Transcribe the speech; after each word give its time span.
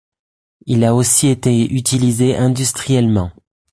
Il 0.65 0.83
a 0.83 0.95
aussi 0.95 1.27
été 1.27 1.63
utilisé 1.75 2.35
industriellement. 2.35 3.29